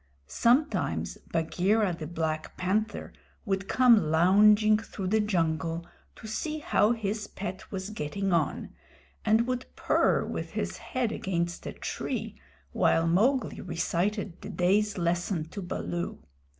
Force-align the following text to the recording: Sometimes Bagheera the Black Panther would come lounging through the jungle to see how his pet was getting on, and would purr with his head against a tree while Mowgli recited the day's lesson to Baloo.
Sometimes 0.25 1.19
Bagheera 1.31 1.93
the 1.95 2.07
Black 2.07 2.57
Panther 2.57 3.13
would 3.45 3.67
come 3.67 4.09
lounging 4.09 4.79
through 4.79 5.09
the 5.09 5.19
jungle 5.19 5.85
to 6.15 6.25
see 6.27 6.57
how 6.57 6.93
his 6.93 7.27
pet 7.27 7.71
was 7.71 7.91
getting 7.91 8.33
on, 8.33 8.73
and 9.23 9.45
would 9.45 9.67
purr 9.75 10.25
with 10.25 10.53
his 10.53 10.77
head 10.77 11.11
against 11.11 11.67
a 11.67 11.73
tree 11.73 12.35
while 12.71 13.05
Mowgli 13.05 13.61
recited 13.61 14.41
the 14.41 14.49
day's 14.49 14.97
lesson 14.97 15.45
to 15.49 15.61
Baloo. 15.61 16.17